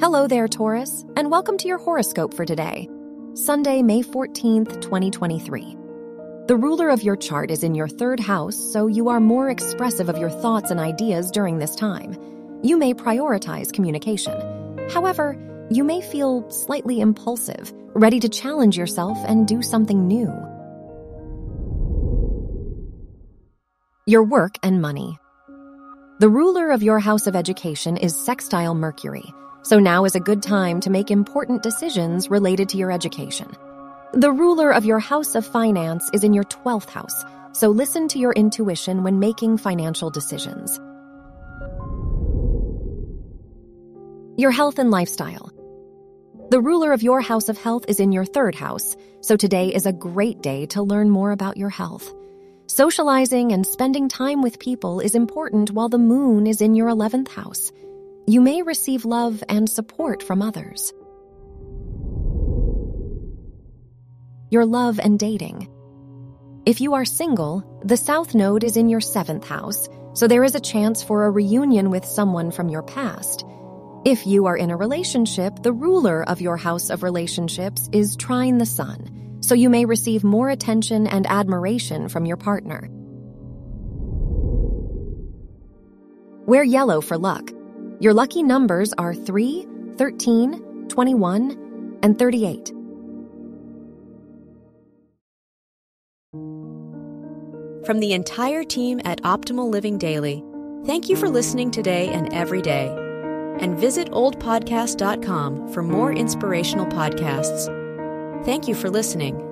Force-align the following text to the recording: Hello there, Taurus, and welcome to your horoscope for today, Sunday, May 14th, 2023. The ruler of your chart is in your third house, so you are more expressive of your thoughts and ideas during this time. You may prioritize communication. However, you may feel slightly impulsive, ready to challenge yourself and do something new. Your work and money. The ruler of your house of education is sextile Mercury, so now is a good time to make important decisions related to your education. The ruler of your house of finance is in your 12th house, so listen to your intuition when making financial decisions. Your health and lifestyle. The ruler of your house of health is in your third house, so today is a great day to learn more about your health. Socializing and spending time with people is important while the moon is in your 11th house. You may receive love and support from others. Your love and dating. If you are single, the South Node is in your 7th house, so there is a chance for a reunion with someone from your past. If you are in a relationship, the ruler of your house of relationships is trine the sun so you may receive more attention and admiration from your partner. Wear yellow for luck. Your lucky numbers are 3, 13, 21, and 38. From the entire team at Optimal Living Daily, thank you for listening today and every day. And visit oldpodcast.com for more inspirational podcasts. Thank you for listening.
Hello 0.00 0.28
there, 0.28 0.46
Taurus, 0.46 1.04
and 1.16 1.28
welcome 1.28 1.58
to 1.58 1.66
your 1.66 1.78
horoscope 1.78 2.32
for 2.32 2.44
today, 2.44 2.88
Sunday, 3.34 3.82
May 3.82 4.02
14th, 4.02 4.80
2023. 4.80 5.76
The 6.46 6.56
ruler 6.56 6.88
of 6.90 7.02
your 7.02 7.16
chart 7.16 7.50
is 7.50 7.64
in 7.64 7.74
your 7.74 7.88
third 7.88 8.20
house, 8.20 8.56
so 8.56 8.86
you 8.86 9.08
are 9.08 9.18
more 9.18 9.50
expressive 9.50 10.08
of 10.08 10.16
your 10.16 10.30
thoughts 10.30 10.70
and 10.70 10.78
ideas 10.78 11.32
during 11.32 11.58
this 11.58 11.74
time. 11.74 12.16
You 12.62 12.76
may 12.76 12.94
prioritize 12.94 13.72
communication. 13.72 14.88
However, 14.88 15.36
you 15.68 15.82
may 15.82 16.00
feel 16.00 16.48
slightly 16.48 17.00
impulsive, 17.00 17.72
ready 17.88 18.20
to 18.20 18.28
challenge 18.28 18.78
yourself 18.78 19.18
and 19.26 19.48
do 19.48 19.62
something 19.62 20.06
new. 20.06 20.32
Your 24.06 24.22
work 24.22 24.54
and 24.62 24.80
money. 24.80 25.18
The 26.20 26.28
ruler 26.28 26.70
of 26.70 26.84
your 26.84 27.00
house 27.00 27.26
of 27.26 27.34
education 27.34 27.96
is 27.96 28.14
sextile 28.14 28.76
Mercury, 28.76 29.24
so 29.62 29.78
now 29.78 30.04
is 30.04 30.14
a 30.14 30.20
good 30.20 30.42
time 30.42 30.80
to 30.80 30.90
make 30.90 31.10
important 31.10 31.62
decisions 31.62 32.30
related 32.30 32.68
to 32.70 32.76
your 32.76 32.90
education. 32.90 33.48
The 34.14 34.32
ruler 34.32 34.70
of 34.72 34.84
your 34.84 34.98
house 34.98 35.34
of 35.34 35.46
finance 35.46 36.08
is 36.12 36.24
in 36.24 36.32
your 36.32 36.44
12th 36.44 36.88
house, 36.88 37.24
so 37.52 37.68
listen 37.68 38.08
to 38.08 38.18
your 38.18 38.32
intuition 38.32 39.02
when 39.02 39.18
making 39.18 39.58
financial 39.58 40.10
decisions. 40.10 40.78
Your 44.38 44.50
health 44.50 44.78
and 44.78 44.90
lifestyle. 44.90 45.52
The 46.50 46.60
ruler 46.60 46.92
of 46.92 47.02
your 47.02 47.20
house 47.20 47.50
of 47.50 47.58
health 47.58 47.84
is 47.88 48.00
in 48.00 48.12
your 48.12 48.24
third 48.24 48.54
house, 48.54 48.96
so 49.20 49.36
today 49.36 49.74
is 49.74 49.84
a 49.84 49.92
great 49.92 50.40
day 50.40 50.64
to 50.66 50.82
learn 50.82 51.10
more 51.10 51.32
about 51.32 51.56
your 51.58 51.68
health. 51.68 52.14
Socializing 52.68 53.52
and 53.52 53.66
spending 53.66 54.08
time 54.08 54.40
with 54.40 54.58
people 54.58 55.00
is 55.00 55.14
important 55.14 55.72
while 55.72 55.88
the 55.88 55.98
moon 55.98 56.46
is 56.46 56.60
in 56.60 56.74
your 56.74 56.88
11th 56.88 57.28
house. 57.28 57.72
You 58.28 58.42
may 58.42 58.60
receive 58.60 59.06
love 59.06 59.42
and 59.48 59.66
support 59.66 60.22
from 60.22 60.42
others. 60.42 60.92
Your 64.50 64.66
love 64.66 65.00
and 65.00 65.18
dating. 65.18 65.66
If 66.66 66.82
you 66.82 66.92
are 66.92 67.06
single, 67.06 67.80
the 67.82 67.96
South 67.96 68.34
Node 68.34 68.64
is 68.64 68.76
in 68.76 68.90
your 68.90 69.00
7th 69.00 69.46
house, 69.46 69.88
so 70.12 70.28
there 70.28 70.44
is 70.44 70.54
a 70.54 70.60
chance 70.60 71.02
for 71.02 71.24
a 71.24 71.30
reunion 71.30 71.88
with 71.88 72.04
someone 72.04 72.50
from 72.50 72.68
your 72.68 72.82
past. 72.82 73.46
If 74.04 74.26
you 74.26 74.44
are 74.44 74.58
in 74.58 74.70
a 74.70 74.76
relationship, 74.76 75.62
the 75.62 75.72
ruler 75.72 76.22
of 76.28 76.42
your 76.42 76.58
house 76.58 76.90
of 76.90 77.02
relationships 77.02 77.88
is 77.92 78.14
trine 78.14 78.58
the 78.58 78.66
sun 78.66 79.38
so 79.40 79.54
you 79.54 79.70
may 79.70 79.86
receive 79.86 80.22
more 80.22 80.50
attention 80.50 81.06
and 81.06 81.26
admiration 81.28 82.10
from 82.10 82.26
your 82.26 82.36
partner. 82.36 82.90
Wear 86.46 86.62
yellow 86.62 87.00
for 87.00 87.16
luck. 87.16 87.52
Your 88.00 88.14
lucky 88.14 88.44
numbers 88.44 88.92
are 88.92 89.12
3, 89.12 89.66
13, 89.96 90.86
21, 90.88 91.98
and 92.02 92.16
38. 92.18 92.72
From 97.84 97.98
the 98.00 98.12
entire 98.12 98.62
team 98.62 99.00
at 99.04 99.22
Optimal 99.22 99.70
Living 99.70 99.98
Daily, 99.98 100.44
thank 100.84 101.08
you 101.08 101.16
for 101.16 101.28
listening 101.28 101.70
today 101.70 102.08
and 102.10 102.32
every 102.32 102.62
day. 102.62 102.88
And 103.60 103.76
visit 103.76 104.10
oldpodcast.com 104.10 105.72
for 105.72 105.82
more 105.82 106.12
inspirational 106.12 106.86
podcasts. 106.86 107.74
Thank 108.44 108.68
you 108.68 108.76
for 108.76 108.90
listening. 108.90 109.47